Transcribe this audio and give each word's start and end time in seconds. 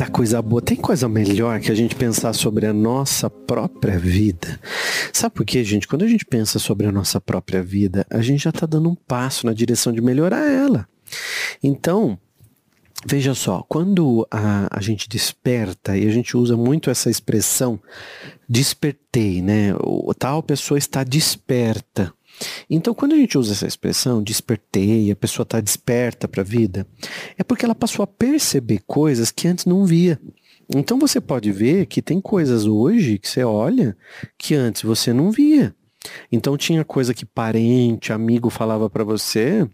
Eita 0.00 0.10
coisa 0.10 0.40
boa. 0.40 0.62
Tem 0.62 0.78
coisa 0.78 1.06
melhor 1.06 1.60
que 1.60 1.70
a 1.70 1.74
gente 1.74 1.94
pensar 1.94 2.32
sobre 2.32 2.64
a 2.64 2.72
nossa 2.72 3.28
própria 3.28 3.98
vida. 3.98 4.58
Sabe 5.12 5.34
por 5.34 5.44
quê, 5.44 5.62
gente? 5.62 5.86
Quando 5.86 6.06
a 6.06 6.08
gente 6.08 6.24
pensa 6.24 6.58
sobre 6.58 6.86
a 6.86 6.92
nossa 6.92 7.20
própria 7.20 7.62
vida, 7.62 8.06
a 8.08 8.22
gente 8.22 8.44
já 8.44 8.48
está 8.48 8.64
dando 8.64 8.88
um 8.88 8.94
passo 8.94 9.44
na 9.44 9.52
direção 9.52 9.92
de 9.92 10.00
melhorar 10.00 10.50
ela. 10.50 10.88
Então, 11.62 12.18
veja 13.04 13.34
só, 13.34 13.62
quando 13.68 14.26
a, 14.30 14.74
a 14.74 14.80
gente 14.80 15.06
desperta, 15.06 15.94
e 15.94 16.08
a 16.08 16.10
gente 16.10 16.34
usa 16.34 16.56
muito 16.56 16.88
essa 16.88 17.10
expressão 17.10 17.78
despertei, 18.48 19.42
né? 19.42 19.74
O, 19.84 20.14
tal 20.14 20.42
pessoa 20.42 20.78
está 20.78 21.04
desperta. 21.04 22.10
Então, 22.68 22.94
quando 22.94 23.12
a 23.12 23.16
gente 23.16 23.36
usa 23.36 23.52
essa 23.52 23.66
expressão, 23.66 24.22
despertei, 24.22 25.10
a 25.10 25.16
pessoa 25.16 25.44
está 25.44 25.60
desperta 25.60 26.26
para 26.26 26.42
a 26.42 26.44
vida, 26.44 26.86
é 27.36 27.44
porque 27.44 27.64
ela 27.64 27.74
passou 27.74 28.02
a 28.02 28.06
perceber 28.06 28.80
coisas 28.86 29.30
que 29.30 29.48
antes 29.48 29.66
não 29.66 29.84
via. 29.84 30.18
Então, 30.74 30.98
você 30.98 31.20
pode 31.20 31.50
ver 31.50 31.86
que 31.86 32.00
tem 32.00 32.20
coisas 32.20 32.64
hoje 32.64 33.18
que 33.18 33.28
você 33.28 33.42
olha 33.42 33.96
que 34.38 34.54
antes 34.54 34.82
você 34.82 35.12
não 35.12 35.30
via. 35.30 35.74
Então, 36.30 36.56
tinha 36.56 36.84
coisa 36.84 37.12
que 37.12 37.26
parente, 37.26 38.12
amigo 38.12 38.48
falava 38.48 38.88
para 38.88 39.04
você 39.04 39.68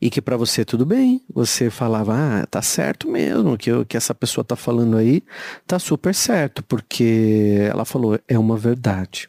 e 0.00 0.10
que 0.10 0.20
para 0.20 0.36
você 0.36 0.64
tudo 0.64 0.84
bem. 0.84 1.22
Você 1.32 1.70
falava, 1.70 2.14
ah, 2.14 2.46
tá 2.46 2.62
certo 2.62 3.08
mesmo, 3.08 3.56
que 3.56 3.70
que 3.86 3.96
essa 3.96 4.14
pessoa 4.14 4.44
tá 4.44 4.56
falando 4.56 4.96
aí 4.96 5.22
tá 5.66 5.78
super 5.78 6.14
certo, 6.14 6.62
porque 6.64 7.58
ela 7.70 7.84
falou, 7.84 8.18
é 8.28 8.38
uma 8.38 8.56
verdade. 8.56 9.28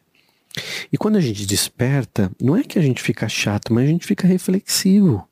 E 0.91 0.97
quando 0.97 1.17
a 1.17 1.21
gente 1.21 1.45
desperta, 1.45 2.31
não 2.41 2.55
é 2.55 2.63
que 2.63 2.79
a 2.79 2.81
gente 2.81 3.01
fica 3.01 3.27
chato, 3.27 3.73
mas 3.73 3.85
a 3.85 3.91
gente 3.91 4.05
fica 4.05 4.27
reflexivo. 4.27 5.27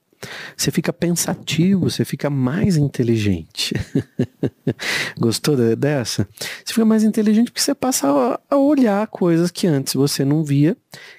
Você 0.55 0.72
fica 0.72 0.91
pensativo, 0.91 1.90
você 1.90 2.03
fica 2.03 2.30
mais 2.30 2.76
inteligente. 2.76 3.75
Gostou 5.20 5.55
dessa? 5.75 6.28
Você 6.66 6.73
fica 6.73 6.86
mais 6.86 7.03
inteligente 7.03 7.52
porque 7.52 7.61
você 7.61 7.75
passa 7.75 8.39
a 8.50 8.58
olhar 8.58 9.05
coisas 9.08 9.52
que 9.52 9.67
antes 9.67 9.94
você 9.94 10.25
não 10.25 10.44
via, 10.44 10.75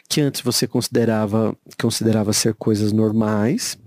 que 0.09 0.20
antes 0.20 0.41
você 0.41 0.67
considerava, 0.67 1.56
considerava 1.81 2.33
ser 2.33 2.55
coisas 2.55 2.92
normais, 2.92 3.79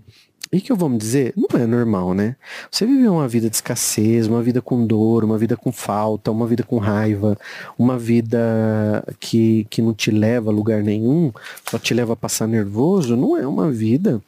e 0.51 0.59
que 0.59 0.71
eu 0.71 0.75
vou 0.75 0.89
me 0.89 0.97
dizer, 0.97 1.33
não 1.37 1.59
é 1.59 1.65
normal, 1.65 2.13
né? 2.13 2.35
Você 2.69 2.85
viver 2.85 3.07
uma 3.07 3.27
vida 3.27 3.49
de 3.49 3.55
escassez, 3.55 4.27
uma 4.27 4.43
vida 4.43 4.61
com 4.61 4.85
dor, 4.85 5.23
uma 5.23 5.37
vida 5.37 5.55
com 5.55 5.71
falta, 5.71 6.29
uma 6.29 6.45
vida 6.45 6.61
com 6.61 6.77
raiva, 6.77 7.37
uma 7.77 7.97
vida 7.97 9.03
que, 9.19 9.65
que 9.69 9.81
não 9.81 9.93
te 9.93 10.11
leva 10.11 10.51
a 10.51 10.53
lugar 10.53 10.83
nenhum, 10.83 11.31
só 11.69 11.79
te 11.79 11.93
leva 11.93 12.13
a 12.13 12.15
passar 12.17 12.47
nervoso, 12.47 13.15
não 13.15 13.37
é 13.37 13.47
uma 13.47 13.71
vida 13.71 14.21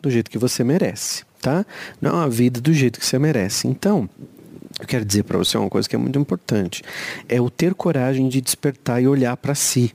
do 0.00 0.10
jeito 0.10 0.30
que 0.30 0.38
você 0.38 0.64
merece, 0.64 1.24
tá? 1.40 1.66
Não 2.00 2.10
é 2.10 2.14
uma 2.14 2.30
vida 2.30 2.60
do 2.62 2.72
jeito 2.72 2.98
que 2.98 3.04
você 3.04 3.18
merece. 3.18 3.68
Então, 3.68 4.08
eu 4.80 4.86
quero 4.86 5.04
dizer 5.04 5.24
para 5.24 5.36
você 5.36 5.58
uma 5.58 5.68
coisa 5.68 5.86
que 5.86 5.94
é 5.94 5.98
muito 5.98 6.18
importante, 6.18 6.82
é 7.28 7.40
o 7.42 7.50
ter 7.50 7.74
coragem 7.74 8.26
de 8.28 8.40
despertar 8.40 9.02
e 9.02 9.06
olhar 9.06 9.36
para 9.36 9.54
si. 9.54 9.92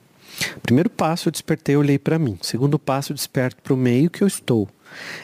Primeiro 0.62 0.90
passo, 0.90 1.28
eu 1.28 1.32
despertei 1.32 1.74
e 1.74 1.78
olhei 1.78 1.98
para 1.98 2.18
mim. 2.18 2.38
Segundo 2.42 2.78
passo, 2.78 3.12
eu 3.12 3.14
desperto 3.14 3.62
para 3.62 3.74
o 3.74 3.76
meio 3.76 4.10
que 4.10 4.22
eu 4.22 4.26
estou. 4.28 4.68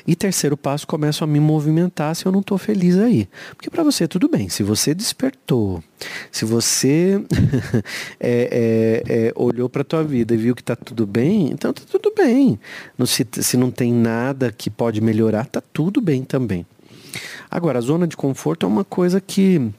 E 0.07 0.15
terceiro 0.15 0.57
passo, 0.57 0.87
começo 0.87 1.25
a 1.25 1.27
me 1.27 1.41
movimentar 1.41 2.15
se 2.15 2.27
eu 2.27 2.33
não 2.33 2.41
estou 2.41 2.59
feliz 2.59 2.99
aí. 2.99 3.29
Porque 3.57 3.71
para 3.71 3.83
você 3.83 4.07
tudo 4.09 4.29
bem, 4.29 4.49
se 4.49 4.63
você 4.63 4.95
despertou, 4.95 5.83
se 6.31 6.45
você 6.45 7.23
é, 8.19 9.03
é, 9.09 9.27
é, 9.29 9.33
olhou 9.35 9.69
para 9.69 9.83
a 9.83 9.85
tua 9.85 10.05
vida 10.05 10.35
e 10.35 10.37
viu 10.37 10.55
que 10.55 10.63
está 10.63 10.77
tudo 10.77 11.07
bem, 11.07 11.51
então 11.51 11.71
está 11.71 11.85
tudo 11.91 12.13
bem. 12.17 12.59
se, 13.07 13.27
se 13.31 13.57
não 13.57 13.71
tem 13.71 13.93
nada 13.93 14.53
que 14.53 14.71
pode 14.71 15.01
melhorar, 15.01 15.45
está 15.45 15.61
tudo 15.61 16.01
bem 16.01 16.23
também. 16.23 16.67
Agora, 17.51 17.79
a 17.79 17.83
zona 17.83 18.07
de 18.07 18.17
conforto 18.17 18.65
é 18.65 18.69
uma 18.69 18.85
coisa 18.85 19.21
que 19.21 19.73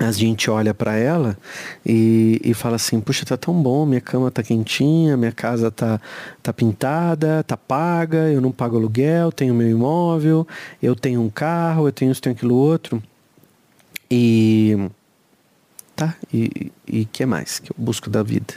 a 0.00 0.10
gente 0.10 0.50
olha 0.50 0.74
para 0.74 0.96
ela 0.96 1.38
e, 1.86 2.40
e 2.44 2.52
fala 2.52 2.76
assim, 2.76 3.00
puxa, 3.00 3.24
tá 3.24 3.36
tão 3.36 3.54
bom, 3.54 3.86
minha 3.86 4.00
cama 4.00 4.30
tá 4.30 4.42
quentinha, 4.42 5.16
minha 5.16 5.30
casa 5.30 5.70
tá, 5.70 6.00
tá 6.42 6.52
pintada, 6.52 7.44
tá 7.44 7.56
paga, 7.56 8.28
eu 8.30 8.40
não 8.40 8.50
pago 8.50 8.76
aluguel, 8.76 9.30
tenho 9.30 9.54
meu 9.54 9.70
imóvel, 9.70 10.46
eu 10.82 10.96
tenho 10.96 11.22
um 11.22 11.30
carro, 11.30 11.86
eu 11.86 11.92
tenho 11.92 12.10
isso, 12.10 12.20
tenho 12.20 12.34
aquilo 12.34 12.56
outro. 12.56 13.00
E 14.10 14.90
tá, 15.94 16.16
e 16.32 16.72
o 16.88 17.06
que 17.06 17.24
mais 17.24 17.60
que 17.60 17.70
eu 17.70 17.76
busco 17.78 18.10
da 18.10 18.22
vida? 18.22 18.54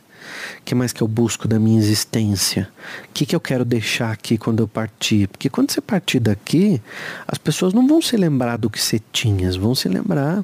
O 0.59 0.63
que 0.63 0.73
mais 0.73 0.91
que 0.91 1.01
eu 1.01 1.07
busco 1.07 1.47
da 1.47 1.59
minha 1.59 1.77
existência? 1.77 2.67
O 3.05 3.13
que, 3.13 3.27
que 3.27 3.35
eu 3.35 3.39
quero 3.39 3.63
deixar 3.63 4.11
aqui 4.11 4.37
quando 4.37 4.61
eu 4.61 4.67
partir? 4.67 5.27
Porque 5.27 5.49
quando 5.49 5.71
você 5.71 5.79
partir 5.79 6.19
daqui, 6.19 6.81
as 7.27 7.37
pessoas 7.37 7.73
não 7.73 7.87
vão 7.87 8.01
se 8.01 8.17
lembrar 8.17 8.57
do 8.57 8.69
que 8.69 8.81
você 8.81 8.99
tinha, 9.11 9.51
vão 9.51 9.75
se 9.75 9.87
lembrar 9.87 10.43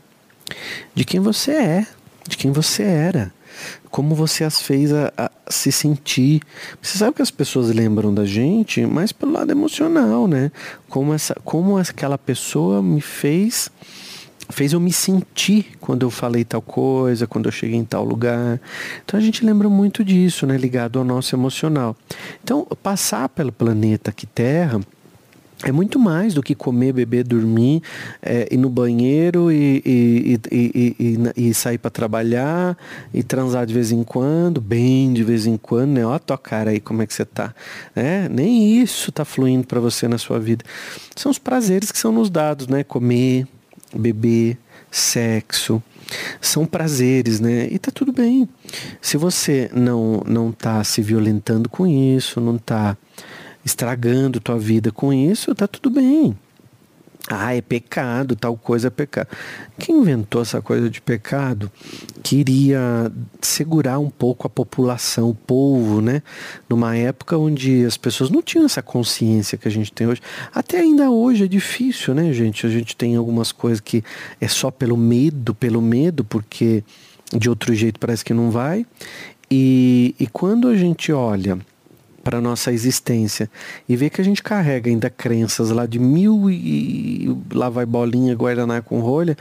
de 0.93 1.03
quem 1.05 1.19
você 1.19 1.51
é, 1.51 1.87
de 2.27 2.37
quem 2.37 2.51
você 2.51 2.83
era, 2.83 3.33
como 3.89 4.15
você 4.15 4.43
as 4.43 4.61
fez 4.61 4.91
a, 4.91 5.13
a, 5.17 5.31
se 5.47 5.71
sentir. 5.71 6.41
Você 6.81 6.97
sabe 6.97 7.15
que 7.15 7.21
as 7.21 7.31
pessoas 7.31 7.69
lembram 7.69 8.13
da 8.13 8.25
gente, 8.25 8.85
mas 8.85 9.11
pelo 9.11 9.33
lado 9.33 9.51
emocional, 9.51 10.27
né? 10.27 10.51
Como 10.89 11.13
essa, 11.13 11.35
como 11.43 11.77
aquela 11.77 12.17
pessoa 12.17 12.81
me 12.81 13.01
fez 13.01 13.69
fez 14.49 14.73
eu 14.73 14.79
me 14.79 14.91
sentir 14.91 15.77
quando 15.79 16.03
eu 16.03 16.11
falei 16.11 16.43
tal 16.43 16.61
coisa, 16.61 17.25
quando 17.25 17.45
eu 17.45 17.51
cheguei 17.51 17.77
em 17.77 17.85
tal 17.85 18.03
lugar. 18.03 18.59
Então 19.03 19.19
a 19.19 19.23
gente 19.23 19.43
lembra 19.45 19.69
muito 19.69 20.03
disso, 20.03 20.45
né, 20.45 20.57
ligado 20.57 20.99
ao 20.99 21.05
nosso 21.05 21.35
emocional. 21.35 21.95
Então, 22.43 22.65
passar 22.81 23.29
pelo 23.29 23.51
planeta 23.51 24.11
que 24.11 24.25
Terra 24.25 24.79
é 25.63 25.71
muito 25.71 25.97
mais 25.97 26.33
do 26.33 26.43
que 26.43 26.53
comer, 26.53 26.93
beber, 26.93 27.23
dormir, 27.23 27.81
é, 28.21 28.47
ir 28.51 28.57
no 28.57 28.69
banheiro 28.69 29.51
e, 29.51 29.81
e, 29.85 30.39
e, 30.51 31.49
e 31.49 31.53
sair 31.53 31.77
para 31.77 31.89
trabalhar 31.89 32.77
e 33.13 33.23
transar 33.23 33.65
de 33.65 33.73
vez 33.73 33.91
em 33.91 34.03
quando, 34.03 34.59
bem 34.59 35.13
de 35.13 35.23
vez 35.23 35.45
em 35.45 35.57
quando, 35.57 35.91
né? 35.91 36.05
Ó 36.05 36.13
a 36.13 36.19
tua 36.19 36.37
cara 36.37 36.71
aí, 36.71 36.79
como 36.79 37.01
é 37.01 37.07
que 37.07 37.13
você 37.13 37.25
tá. 37.25 37.55
É, 37.95 38.27
nem 38.29 38.81
isso 38.81 39.11
tá 39.11 39.23
fluindo 39.23 39.65
para 39.65 39.79
você 39.79 40.07
na 40.07 40.17
sua 40.17 40.39
vida. 40.39 40.65
São 41.15 41.31
os 41.31 41.39
prazeres 41.39 41.91
que 41.91 41.97
são 41.97 42.11
nos 42.11 42.29
dados, 42.29 42.67
né? 42.67 42.83
Comer, 42.83 43.47
beber, 43.95 44.57
sexo. 44.91 45.81
São 46.41 46.65
prazeres, 46.65 47.39
né? 47.39 47.67
E 47.71 47.79
tá 47.79 47.89
tudo 47.89 48.11
bem. 48.11 48.47
Se 49.01 49.17
você 49.17 49.69
não, 49.73 50.21
não 50.27 50.51
tá 50.51 50.83
se 50.83 51.01
violentando 51.01 51.69
com 51.69 51.87
isso, 51.87 52.41
não 52.41 52.57
tá 52.57 52.97
estragando 53.63 54.39
tua 54.39 54.57
vida 54.57 54.91
com 54.91 55.13
isso, 55.13 55.53
tá 55.55 55.67
tudo 55.67 55.89
bem. 55.89 56.35
Ah, 57.29 57.55
é 57.55 57.61
pecado, 57.61 58.35
tal 58.35 58.57
coisa 58.57 58.87
é 58.87 58.89
pecado. 58.89 59.29
Quem 59.79 59.95
inventou 59.99 60.41
essa 60.41 60.61
coisa 60.61 60.89
de 60.89 60.99
pecado 60.99 61.71
queria 62.21 63.09
segurar 63.41 63.97
um 63.97 64.09
pouco 64.09 64.45
a 64.45 64.49
população, 64.49 65.29
o 65.29 65.35
povo, 65.35 66.01
né? 66.01 66.21
Numa 66.67 66.97
época 66.97 67.37
onde 67.37 67.85
as 67.85 67.95
pessoas 67.95 68.29
não 68.29 68.41
tinham 68.41 68.65
essa 68.65 68.81
consciência 68.81 69.57
que 69.57 69.69
a 69.69 69.71
gente 69.71 69.93
tem 69.93 70.05
hoje. 70.05 70.21
Até 70.53 70.81
ainda 70.81 71.09
hoje 71.09 71.45
é 71.45 71.47
difícil, 71.47 72.13
né, 72.13 72.33
gente? 72.33 72.67
A 72.67 72.69
gente 72.69 72.93
tem 72.93 73.15
algumas 73.15 73.53
coisas 73.53 73.79
que 73.79 74.03
é 74.41 74.47
só 74.49 74.69
pelo 74.69 74.97
medo, 74.97 75.55
pelo 75.55 75.81
medo, 75.81 76.25
porque 76.25 76.83
de 77.31 77.49
outro 77.49 77.73
jeito 77.73 78.01
parece 78.01 78.25
que 78.25 78.33
não 78.33 78.51
vai. 78.51 78.85
E, 79.49 80.13
e 80.19 80.27
quando 80.27 80.67
a 80.67 80.75
gente 80.75 81.13
olha 81.13 81.57
para 82.23 82.39
nossa 82.39 82.71
existência 82.71 83.49
e 83.87 83.95
ver 83.95 84.09
que 84.09 84.21
a 84.21 84.23
gente 84.23 84.41
carrega 84.41 84.89
ainda 84.89 85.09
crenças 85.09 85.69
lá 85.69 85.85
de 85.85 85.99
mil 85.99 86.49
e, 86.49 87.35
lá 87.51 87.69
vai 87.69 87.85
bolinha, 87.85 88.33
guaraná 88.33 88.81
com 88.81 88.99
rolha, 88.99 89.37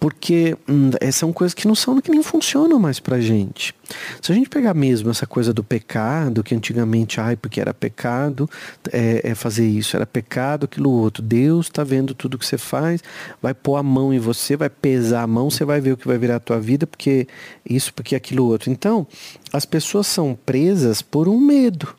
porque 0.00 0.56
hum, 0.68 0.90
são 1.12 1.32
coisas 1.32 1.54
que 1.54 1.66
não 1.66 1.74
são 1.74 2.00
que 2.00 2.10
nem 2.10 2.22
funcionam 2.22 2.78
mais 2.78 2.98
pra 2.98 3.20
gente. 3.20 3.74
Se 4.20 4.32
a 4.32 4.34
gente 4.34 4.48
pegar 4.48 4.74
mesmo 4.74 5.10
essa 5.10 5.26
coisa 5.26 5.52
do 5.52 5.62
pecado, 5.62 6.42
que 6.42 6.54
antigamente, 6.54 7.20
ai, 7.20 7.36
porque 7.36 7.60
era 7.60 7.72
pecado 7.72 8.50
é, 8.92 9.30
é 9.30 9.34
fazer 9.34 9.66
isso, 9.66 9.96
era 9.96 10.04
pecado 10.04 10.64
aquilo 10.64 10.90
outro. 10.90 11.22
Deus 11.22 11.66
está 11.66 11.84
vendo 11.84 12.14
tudo 12.14 12.36
que 12.36 12.44
você 12.44 12.58
faz, 12.58 13.02
vai 13.40 13.54
pôr 13.54 13.76
a 13.76 13.82
mão 13.82 14.12
em 14.12 14.18
você, 14.18 14.56
vai 14.56 14.68
pesar 14.68 15.22
a 15.22 15.26
mão, 15.26 15.50
você 15.50 15.64
vai 15.64 15.80
ver 15.80 15.92
o 15.92 15.96
que 15.96 16.06
vai 16.06 16.18
virar 16.18 16.36
a 16.36 16.40
tua 16.40 16.58
vida, 16.58 16.86
porque 16.86 17.28
isso, 17.68 17.94
porque 17.94 18.16
aquilo 18.16 18.44
outro. 18.46 18.70
Então, 18.70 19.06
as 19.52 19.64
pessoas 19.64 20.06
são 20.06 20.36
presas 20.44 21.00
por 21.00 21.28
um 21.28 21.38
medo 21.38 21.94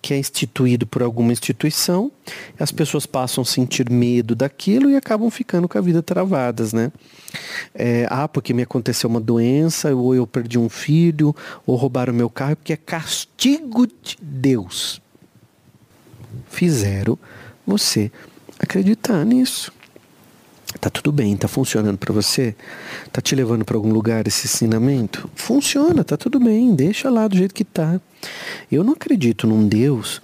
que 0.00 0.14
é 0.14 0.18
instituído 0.18 0.86
por 0.86 1.02
alguma 1.02 1.32
instituição, 1.32 2.10
as 2.58 2.70
pessoas 2.70 3.06
passam 3.06 3.42
a 3.42 3.44
sentir 3.44 3.90
medo 3.90 4.34
daquilo 4.34 4.90
e 4.90 4.96
acabam 4.96 5.30
ficando 5.30 5.68
com 5.68 5.78
a 5.78 5.80
vida 5.80 6.02
travadas, 6.02 6.72
né? 6.72 6.92
É, 7.74 8.06
ah, 8.10 8.28
porque 8.28 8.52
me 8.52 8.62
aconteceu 8.62 9.08
uma 9.10 9.20
doença, 9.20 9.94
ou 9.94 10.14
eu 10.14 10.26
perdi 10.26 10.58
um 10.58 10.68
filho, 10.68 11.34
ou 11.66 11.76
roubaram 11.76 12.12
meu 12.12 12.30
carro, 12.30 12.56
porque 12.56 12.72
é 12.72 12.76
castigo 12.76 13.86
de 13.86 14.16
Deus. 14.20 15.00
Fizeram 16.48 17.18
você 17.66 18.10
acreditar 18.58 19.24
nisso. 19.24 19.72
Tá 20.84 20.90
tudo 20.90 21.10
bem, 21.10 21.34
tá 21.34 21.48
funcionando 21.48 21.96
para 21.96 22.12
você? 22.12 22.54
Tá 23.10 23.18
te 23.22 23.34
levando 23.34 23.64
para 23.64 23.74
algum 23.74 23.90
lugar 23.90 24.26
esse 24.26 24.46
ensinamento? 24.46 25.30
Funciona, 25.34 26.04
tá 26.04 26.14
tudo 26.14 26.38
bem, 26.38 26.74
deixa 26.74 27.08
lá 27.08 27.26
do 27.26 27.38
jeito 27.38 27.54
que 27.54 27.64
tá. 27.64 27.98
Eu 28.70 28.84
não 28.84 28.92
acredito 28.92 29.46
num 29.46 29.66
Deus 29.66 30.20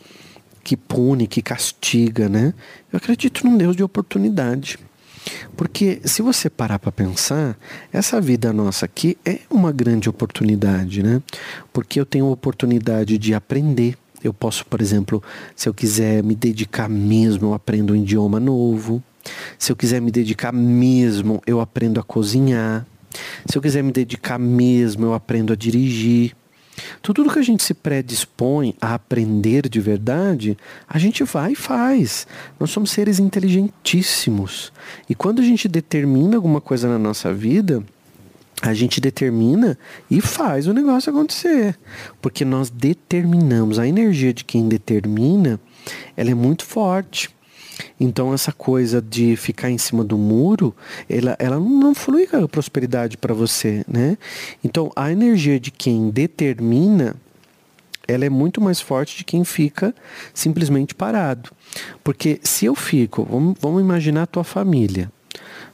que 0.63 0.77
pune, 0.77 1.27
que 1.27 1.41
castiga, 1.41 2.29
né? 2.29 2.53
Eu 2.93 2.99
acredito 2.99 3.43
num 3.43 3.57
Deus 3.57 3.75
de 3.75 3.83
oportunidade. 3.83 4.79
Porque 5.57 6.03
se 6.05 6.21
você 6.21 6.51
parar 6.51 6.79
para 6.79 6.93
pensar, 6.93 7.57
essa 7.91 8.21
vida 8.21 8.53
nossa 8.53 8.85
aqui 8.85 9.17
é 9.25 9.39
uma 9.49 9.73
grande 9.73 10.11
oportunidade, 10.11 11.03
né? 11.03 11.23
Porque 11.73 11.99
eu 11.99 12.05
tenho 12.05 12.27
a 12.27 12.33
oportunidade 12.33 13.17
de 13.17 13.33
aprender. 13.33 13.97
Eu 14.23 14.35
posso, 14.35 14.67
por 14.67 14.83
exemplo, 14.83 15.23
se 15.57 15.71
eu 15.71 15.73
quiser 15.73 16.23
me 16.23 16.35
dedicar 16.35 16.87
mesmo, 16.87 17.49
eu 17.49 17.55
aprendo 17.55 17.95
um 17.95 17.97
idioma 17.97 18.39
novo. 18.39 19.03
Se 19.59 19.73
eu 19.73 19.77
quiser 19.77 20.01
me 20.01 20.11
dedicar 20.11 20.53
mesmo, 20.53 21.43
eu 21.47 21.61
aprendo 21.61 22.01
a 22.01 22.03
cozinhar. 22.03 22.87
Se 23.47 23.57
eu 23.57 23.63
quiser 23.63 23.83
me 23.83 23.93
dedicar 23.93 24.39
mesmo, 24.39 25.07
eu 25.07 25.15
aprendo 25.15 25.53
a 25.53 25.57
dirigir. 25.57 26.35
Tudo 27.03 27.31
que 27.31 27.39
a 27.39 27.43
gente 27.43 27.63
se 27.63 27.75
predispõe 27.75 28.75
a 28.81 28.95
aprender 28.95 29.69
de 29.69 29.81
verdade, 29.81 30.57
a 30.89 30.99
gente 30.99 31.25
vai 31.25 31.53
e 31.53 31.57
faz. 31.57 32.27
Nós 32.59 32.71
somos 32.71 32.91
seres 32.91 33.19
inteligentíssimos. 33.19 34.73
E 35.09 35.15
quando 35.15 35.41
a 35.41 35.45
gente 35.45 35.69
determina 35.69 36.37
alguma 36.37 36.61
coisa 36.61 36.89
na 36.89 36.99
nossa 36.99 37.35
vida, 37.35 37.85
a 38.63 38.75
gente 38.75 39.01
determina 39.01 39.79
e 40.11 40.21
faz 40.21 40.67
o 40.67 40.73
negócio 40.73 41.11
acontecer. 41.11 41.79
Porque 42.21 42.45
nós 42.45 42.71
determinamos. 42.71 43.79
A 43.79 43.87
energia 43.87 44.33
de 44.33 44.45
quem 44.45 44.69
determina, 44.69 45.59
ela 46.17 46.31
é 46.31 46.35
muito 46.35 46.65
forte. 46.65 47.31
Então 47.99 48.33
essa 48.33 48.53
coisa 48.53 49.01
de 49.01 49.37
ficar 49.37 49.71
em 49.71 49.79
cima 49.79 50.05
do 50.05 50.17
muro, 50.17 50.75
ela, 51.09 51.37
ela 51.39 51.59
não 51.59 51.95
flui 51.95 52.27
com 52.27 52.45
a 52.45 52.49
prosperidade 52.49 53.17
para 53.17 53.35
você, 53.35 53.85
né? 53.87 54.17
Então 54.63 54.91
a 54.95 55.11
energia 55.11 55.59
de 55.59 55.71
quem 55.71 56.11
determina, 56.11 57.17
ela 58.07 58.25
é 58.25 58.31
muito 58.31 58.61
mais 58.61 58.81
forte 58.81 59.17
de 59.17 59.25
quem 59.25 59.45
fica 59.45 59.95
simplesmente 60.35 60.95
parado. 60.95 61.51
Porque 62.03 62.41
se 62.43 62.67
eu 62.67 62.75
fico, 62.75 63.25
vamos, 63.25 63.55
vamos 63.61 63.81
imaginar 63.81 64.23
a 64.23 64.27
tua 64.27 64.45
família. 64.45 65.11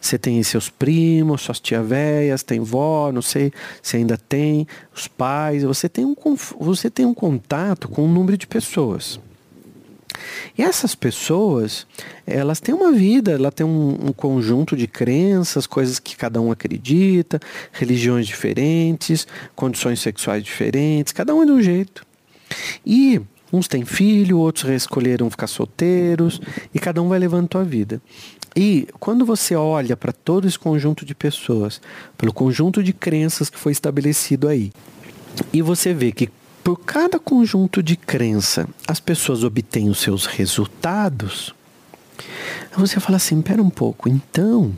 Você 0.01 0.19
tem 0.19 0.43
seus 0.43 0.69
primos, 0.69 1.43
suas 1.43 1.59
tia 1.59 1.83
velhas, 1.83 2.43
tem 2.43 2.61
vó, 2.61 3.11
não 3.11 3.23
sei 3.23 3.53
se 3.83 3.97
ainda 3.97 4.17
tem, 4.17 4.67
os 4.95 5.09
pais. 5.09 5.63
Você 5.63 5.89
tem 5.89 6.05
um, 6.05 6.15
você 6.61 6.91
tem 6.91 7.07
um 7.07 7.15
contato 7.15 7.89
com 7.89 8.05
um 8.05 8.13
número 8.13 8.37
de 8.37 8.47
pessoas. 8.47 9.19
E 10.57 10.63
essas 10.63 10.95
pessoas, 10.95 11.87
elas 12.27 12.61
têm 12.61 12.75
uma 12.75 12.93
vida, 12.93 13.33
ela 13.33 13.53
tem 13.53 13.67
um, 13.67 14.09
um, 14.09 14.13
conjunto 14.13 14.77
de 14.77 14.87
crenças, 14.87 15.67
coisas 15.67 15.99
que 15.99 16.17
cada 16.17 16.41
um 16.41 16.51
acredita, 16.51 17.41
religiões 17.73 18.27
diferentes, 18.27 19.27
condições 19.55 20.01
sexuais 20.01 20.43
diferentes, 20.43 21.13
cada 21.13 21.35
um 21.35 21.43
é 21.43 21.47
de 21.47 21.53
um 21.53 21.63
jeito. 21.63 22.05
E 22.85 23.21
uns 23.53 23.69
têm 23.69 23.85
filho, 23.85 24.39
outros 24.39 24.71
escolheram 24.71 25.31
ficar 25.31 25.47
solteiros, 25.47 26.41
e 26.75 26.79
cada 26.79 27.03
um 27.03 27.09
vai 27.09 27.19
levando 27.19 27.57
a 27.59 27.63
vida. 27.63 28.01
E 28.55 28.89
quando 28.99 29.27
você 29.27 29.55
olha 29.55 29.97
para 29.97 30.13
todo 30.13 30.47
esse 30.49 30.59
conjunto 30.59 31.05
de 31.05 31.15
pessoas, 31.15 31.81
pelo 32.17 32.33
conjunto 32.33 32.83
de 32.83 32.93
crenças 32.93 33.51
que 33.51 33.59
foi 33.59 33.73
estabelecido 33.73 34.49
aí, 34.49 34.73
e 35.53 35.61
você 35.61 35.93
vê 35.93 36.11
que 36.13 36.31
por 36.67 36.81
cada 36.81 37.17
conjunto 37.21 37.81
de 37.81 37.95
crença 37.95 38.69
as 38.89 38.99
pessoas 38.99 39.45
obtêm 39.45 39.89
os 39.89 40.01
seus 40.01 40.27
resultados, 40.27 41.55
você 42.77 42.99
fala 42.99 43.19
assim: 43.19 43.41
pera 43.41 43.63
um 43.63 43.71
pouco, 43.71 44.09
então, 44.09 44.75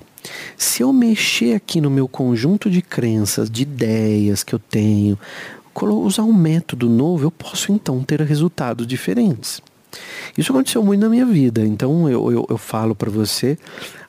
se 0.55 0.82
eu 0.82 0.93
mexer 0.93 1.55
aqui 1.55 1.81
no 1.81 1.88
meu 1.88 2.06
conjunto 2.06 2.70
de 2.70 2.82
crenças, 2.82 3.50
de 3.50 3.62
ideias 3.62 4.44
que 4.44 4.55
eu 4.55 4.58
tenho, 4.58 5.19
usar 5.75 6.25
um 6.25 6.32
método 6.35 6.90
novo, 6.90 7.25
eu 7.25 7.31
posso 7.31 7.73
então 7.73 8.02
ter 8.05 8.20
resultados 8.20 8.87
diferentes. 8.87 9.62
Isso 10.37 10.52
aconteceu 10.52 10.85
muito 10.85 11.00
na 11.00 11.08
minha 11.08 11.25
vida, 11.25 11.64
então 11.64 12.06
eu, 12.06 12.31
eu, 12.31 12.46
eu 12.50 12.58
falo 12.58 12.94
para 12.94 13.11
você 13.11 13.56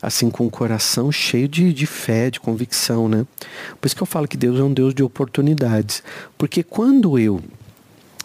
assim 0.01 0.29
com 0.29 0.45
o 0.45 0.51
coração 0.51 1.13
cheio 1.13 1.47
de, 1.47 1.71
de 1.71 1.85
fé, 1.85 2.29
de 2.29 2.41
convicção, 2.41 3.07
né? 3.07 3.25
Por 3.79 3.87
isso 3.87 3.95
que 3.95 4.03
eu 4.03 4.07
falo 4.07 4.27
que 4.27 4.35
Deus 4.35 4.59
é 4.59 4.63
um 4.63 4.73
Deus 4.73 4.93
de 4.93 5.01
oportunidades, 5.01 6.03
porque 6.37 6.61
quando 6.61 7.17
eu 7.17 7.41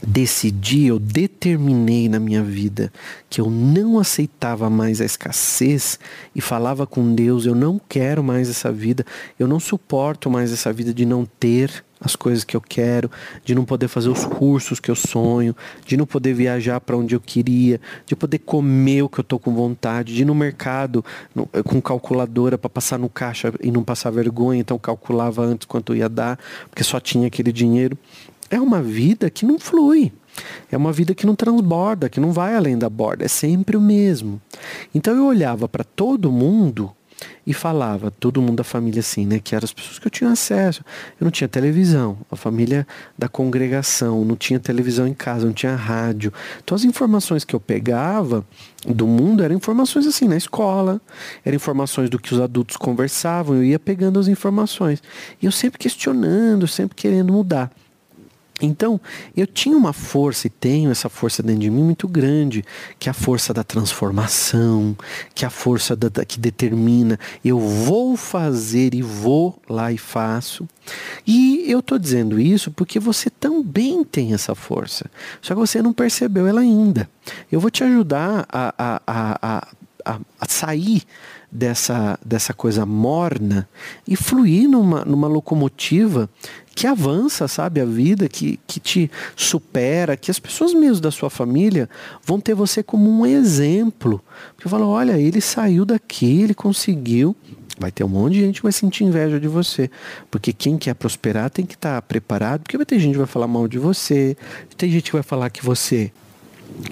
decidi, 0.07 0.87
eu 0.87 0.99
determinei 0.99 2.09
na 2.09 2.19
minha 2.19 2.43
vida 2.43 2.93
que 3.29 3.41
eu 3.41 3.51
não 3.51 3.99
aceitava 3.99 4.69
mais 4.69 5.01
a 5.01 5.05
escassez 5.05 5.99
e 6.35 6.41
falava 6.41 6.87
com 6.87 7.15
Deus, 7.15 7.47
eu 7.47 7.55
não 7.55 7.81
quero 7.89 8.23
mais 8.23 8.49
essa 8.49 8.71
vida, 8.71 9.05
eu 9.39 9.49
não 9.49 9.59
suporto 9.59 10.31
mais 10.31 10.53
essa 10.53 10.73
vida 10.73 10.93
de 10.93 11.05
não 11.05 11.25
ter 11.25 11.85
as 12.01 12.15
coisas 12.15 12.45
que 12.45 12.55
eu 12.55 12.61
quero, 12.61 13.11
de 13.45 13.55
não 13.55 13.65
poder 13.65 13.89
fazer 13.89 14.11
os 14.11 14.27
cursos 14.27 14.79
que 14.79 14.91
eu 14.91 14.95
sonho, 14.95 15.57
de 15.87 15.97
não 15.97 16.05
poder 16.05 16.35
viajar 16.35 16.79
para 16.81 16.97
onde 16.97 17.15
eu 17.15 17.21
queria, 17.21 17.81
de 18.05 18.15
poder 18.15 18.39
comer 18.41 19.03
o 19.03 19.09
que 19.09 19.21
eu 19.21 19.23
estou 19.23 19.39
com 19.39 19.55
vontade, 19.55 20.15
de 20.15 20.23
ir 20.23 20.25
no 20.27 20.35
mercado 20.35 21.03
no, 21.35 21.47
com 21.65 21.81
calculadora 21.81 22.59
para 22.59 22.69
passar 22.69 22.99
no 22.99 23.09
caixa 23.09 23.55
e 23.61 23.71
não 23.71 23.83
passar 23.83 24.11
vergonha, 24.11 24.61
então 24.61 24.79
calculava 24.79 25.43
antes 25.43 25.67
quanto 25.67 25.95
ia 25.95 26.09
dar, 26.09 26.39
porque 26.69 26.85
só 26.85 27.01
tinha 27.01 27.29
aquele 27.29 27.51
dinheiro 27.51 27.97
é 28.51 28.61
uma 28.61 28.83
vida 28.83 29.31
que 29.31 29.45
não 29.45 29.59
flui. 29.59 30.13
É 30.71 30.77
uma 30.77 30.93
vida 30.93 31.15
que 31.15 31.27
não 31.27 31.35
transborda, 31.35 32.09
que 32.09 32.19
não 32.19 32.33
vai 32.33 32.57
além 32.57 32.77
da 32.77 32.89
borda, 32.89 33.25
é 33.25 33.29
sempre 33.29 33.77
o 33.77 33.81
mesmo. 33.81 34.41
Então 34.95 35.15
eu 35.15 35.27
olhava 35.27 35.69
para 35.69 35.85
todo 35.85 36.33
mundo 36.33 36.93
e 37.47 37.53
falava, 37.53 38.11
todo 38.11 38.41
mundo 38.41 38.57
da 38.57 38.65
família 38.65 39.01
assim, 39.01 39.27
né, 39.27 39.39
que 39.39 39.55
eram 39.55 39.65
as 39.65 39.73
pessoas 39.73 39.99
que 39.99 40.07
eu 40.07 40.11
tinha 40.11 40.31
acesso. 40.31 40.83
Eu 41.21 41.25
não 41.25 41.31
tinha 41.31 41.47
televisão, 41.47 42.19
a 42.31 42.37
família 42.37 42.87
da 43.17 43.29
congregação, 43.29 44.25
não 44.25 44.35
tinha 44.35 44.59
televisão 44.59 45.07
em 45.07 45.15
casa, 45.15 45.47
não 45.47 45.53
tinha 45.53 45.77
rádio. 45.77 46.33
Então 46.63 46.75
as 46.75 46.85
informações 46.85 47.45
que 47.45 47.55
eu 47.55 47.61
pegava 47.61 48.45
do 48.87 49.07
mundo 49.07 49.43
eram 49.43 49.55
informações 49.55 50.07
assim, 50.07 50.27
na 50.27 50.37
escola, 50.37 51.01
eram 51.45 51.57
informações 51.57 52.11
do 52.11 52.19
que 52.19 52.33
os 52.33 52.41
adultos 52.41 52.77
conversavam, 52.77 53.57
eu 53.57 53.65
ia 53.65 53.79
pegando 53.79 54.19
as 54.19 54.27
informações. 54.27 55.03
E 55.41 55.47
eu 55.47 55.53
sempre 55.53 55.79
questionando, 55.79 56.67
sempre 56.67 56.97
querendo 56.97 57.33
mudar. 57.33 57.71
Então, 58.65 59.01
eu 59.37 59.47
tinha 59.47 59.77
uma 59.77 59.93
força 59.93 60.47
e 60.47 60.51
tenho 60.51 60.91
essa 60.91 61.09
força 61.09 61.43
dentro 61.43 61.63
de 61.63 61.71
mim 61.71 61.83
muito 61.83 62.09
grande, 62.09 62.65
que 62.99 63.09
é 63.09 63.11
a 63.11 63.15
força 63.15 63.53
da 63.53 63.63
transformação, 63.63 64.97
que 65.35 65.45
é 65.45 65.49
a 65.49 65.51
força 65.51 65.95
da, 65.95 66.09
da, 66.09 66.25
que 66.25 66.39
determina 66.39 67.19
eu 67.45 67.59
vou 67.59 68.17
fazer 68.17 68.95
e 68.95 69.03
vou 69.03 69.61
lá 69.69 69.93
e 69.93 69.99
faço. 69.99 70.69
E 71.27 71.65
eu 71.67 71.81
estou 71.81 71.99
dizendo 71.99 72.41
isso 72.41 72.71
porque 72.71 72.99
você 72.99 73.31
também 73.31 74.05
tem 74.05 74.35
essa 74.35 74.55
força, 74.55 75.11
só 75.41 75.55
que 75.55 75.61
você 75.61 75.83
não 75.83 75.93
percebeu 75.93 76.47
ela 76.47 76.61
ainda. 76.61 77.09
Eu 77.51 77.61
vou 77.61 77.71
te 77.71 77.83
ajudar 77.85 78.47
a, 78.49 78.75
a, 78.77 79.03
a, 79.07 79.69
a, 80.05 80.21
a 80.41 80.49
sair 80.49 81.03
dessa, 81.55 82.19
dessa 82.25 82.53
coisa 82.53 82.85
morna 82.85 83.69
e 84.07 84.17
fluir 84.17 84.69
numa, 84.69 85.05
numa 85.05 85.29
locomotiva 85.29 86.29
que 86.75 86.87
avança, 86.87 87.47
sabe, 87.47 87.81
a 87.81 87.85
vida, 87.85 88.29
que, 88.29 88.59
que 88.67 88.81
te 88.81 89.11
supera, 89.37 90.17
que 90.17 90.31
as 90.31 90.39
pessoas 90.39 90.75
mesmo 90.75 91.01
da 91.01 91.11
sua 91.11 91.31
família 91.31 91.89
vão 92.25 92.41
ter 92.41 92.55
você 92.55 92.83
como 92.83 93.09
um 93.11 93.25
exemplo. 93.25 94.21
Porque 94.57 94.69
falam, 94.69 94.89
olha, 94.89 95.19
ele 95.19 95.41
saiu 95.41 95.85
daqui, 95.85 96.43
ele 96.43 96.55
conseguiu. 96.55 97.37
Vai 97.79 97.91
ter 97.91 98.05
um 98.05 98.09
monte 98.09 98.35
de 98.35 98.41
gente 98.41 98.57
que 98.57 98.63
vai 98.63 98.73
sentir 98.73 99.05
inveja 99.05 99.39
de 99.39 99.49
você. 99.49 99.91
Porque 100.31 100.53
quem 100.53 100.77
quer 100.77 100.95
prosperar 100.95 101.51
tem 101.51 101.65
que 101.65 101.75
estar 101.75 102.01
preparado, 102.03 102.63
porque 102.63 102.77
vai 102.77 102.87
ter 102.87 102.99
gente 102.99 103.13
que 103.13 103.19
vai 103.19 103.27
falar 103.27 103.49
mal 103.49 103.69
de 103.69 103.79
você, 103.79 104.37
tem 104.77 104.91
gente 104.91 105.05
que 105.05 105.13
vai 105.13 105.23
falar 105.23 105.51
que 105.51 105.65
você 105.65 106.13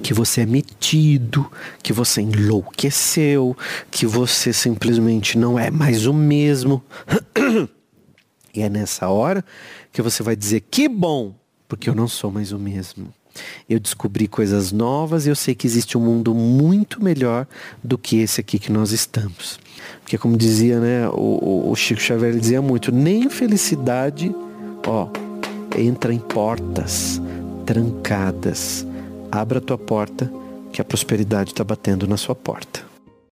que 0.01 0.15
você 0.15 0.43
é 0.43 0.47
metido, 0.47 1.51
que 1.83 1.93
você 1.93 2.21
enlouqueceu, 2.21 3.57
que 3.91 4.07
você 4.07 4.53
simplesmente 4.53 5.37
não 5.37 5.59
é 5.59 5.71
mais 5.71 6.07
o 6.07 6.13
mesmo. 6.13 6.83
E 8.55 8.63
é 8.63 8.69
nessa 8.69 9.09
hora 9.09 9.45
que 9.93 10.03
você 10.03 10.23
vai 10.23 10.37
dizer: 10.37 10.61
que 10.71 10.89
bom, 10.89 11.35
porque 11.69 11.89
eu 11.89 11.95
não 11.95 12.09
sou 12.09 12.31
mais 12.31 12.53
o 12.53 12.59
mesmo. 12.59 13.13
Eu 13.69 13.81
descobri 13.81 14.29
coisas 14.29 14.73
novas 14.73 15.25
e 15.25 15.31
eu 15.31 15.37
sei 15.37 15.55
que 15.55 15.67
existe 15.67 15.97
um 15.97 16.03
mundo 16.03 16.35
muito 16.35 17.03
melhor 17.03 17.47
do 17.83 17.97
que 17.97 18.19
esse 18.19 18.41
aqui 18.41 18.59
que 18.59 18.71
nós 18.71 18.93
estamos. 18.93 19.59
Porque 20.03 20.19
como 20.19 20.37
dizia, 20.37 20.79
né, 20.79 21.09
o, 21.09 21.71
o 21.71 21.75
Chico 21.75 22.01
Xavier 22.01 22.39
dizia 22.39 22.61
muito, 22.61 22.93
nem 22.93 23.31
felicidade, 23.31 24.35
ó, 24.87 25.09
entra 25.79 26.13
em 26.13 26.19
portas 26.19 27.21
trancadas. 27.65 28.87
Abra 29.31 29.59
a 29.59 29.63
tua 29.63 29.79
porta, 29.79 30.31
que 30.71 30.83
a 30.83 30.85
prosperidade 30.85 31.53
está 31.53 31.65
batendo 31.65 32.07
na 32.07 32.19
sua 32.19 32.35
porta. 32.35 32.92